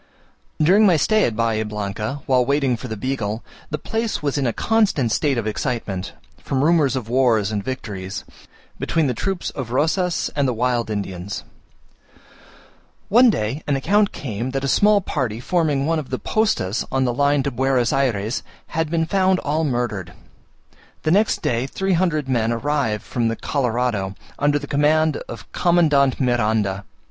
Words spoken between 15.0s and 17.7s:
party forming one of the postas on the line to